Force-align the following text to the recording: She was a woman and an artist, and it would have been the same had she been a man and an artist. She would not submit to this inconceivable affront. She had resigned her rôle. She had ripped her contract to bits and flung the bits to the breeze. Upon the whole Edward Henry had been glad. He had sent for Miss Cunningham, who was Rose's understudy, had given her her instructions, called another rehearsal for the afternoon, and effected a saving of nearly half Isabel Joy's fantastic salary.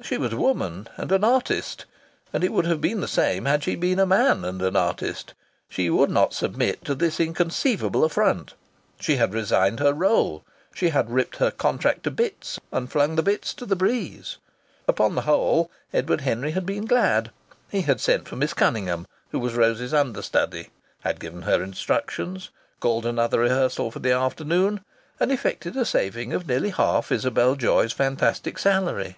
She 0.00 0.18
was 0.18 0.32
a 0.34 0.36
woman 0.36 0.86
and 0.98 1.10
an 1.10 1.24
artist, 1.24 1.86
and 2.32 2.44
it 2.44 2.52
would 2.52 2.66
have 2.66 2.80
been 2.80 3.00
the 3.00 3.08
same 3.08 3.46
had 3.46 3.64
she 3.64 3.74
been 3.74 3.98
a 3.98 4.06
man 4.06 4.44
and 4.44 4.60
an 4.62 4.76
artist. 4.76 5.32
She 5.68 5.88
would 5.90 6.10
not 6.10 6.34
submit 6.34 6.84
to 6.84 6.94
this 6.94 7.18
inconceivable 7.18 8.04
affront. 8.04 8.52
She 9.00 9.16
had 9.16 9.32
resigned 9.34 9.80
her 9.80 9.92
rôle. 9.94 10.42
She 10.74 10.90
had 10.90 11.10
ripped 11.10 11.36
her 11.36 11.50
contract 11.50 12.04
to 12.04 12.10
bits 12.12 12.60
and 12.70 12.92
flung 12.92 13.16
the 13.16 13.22
bits 13.22 13.54
to 13.54 13.66
the 13.66 13.74
breeze. 13.74 14.36
Upon 14.86 15.14
the 15.14 15.22
whole 15.22 15.72
Edward 15.92 16.20
Henry 16.20 16.52
had 16.52 16.66
been 16.66 16.84
glad. 16.84 17.30
He 17.70 17.80
had 17.80 18.00
sent 18.00 18.28
for 18.28 18.36
Miss 18.36 18.52
Cunningham, 18.54 19.06
who 19.32 19.40
was 19.40 19.54
Rose's 19.54 19.94
understudy, 19.94 20.68
had 21.00 21.18
given 21.18 21.42
her 21.42 21.58
her 21.58 21.64
instructions, 21.64 22.50
called 22.78 23.06
another 23.06 23.40
rehearsal 23.40 23.90
for 23.90 23.98
the 24.00 24.12
afternoon, 24.12 24.82
and 25.18 25.32
effected 25.32 25.76
a 25.76 25.86
saving 25.86 26.32
of 26.32 26.46
nearly 26.46 26.70
half 26.70 27.10
Isabel 27.10 27.56
Joy's 27.56 27.92
fantastic 27.92 28.58
salary. 28.58 29.16